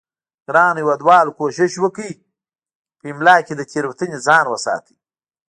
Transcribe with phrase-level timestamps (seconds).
[0.47, 2.11] ګرانو هیوادوالو کوشش وکړئ
[2.99, 4.95] په املا کې له تیروتنې ځان وساتئ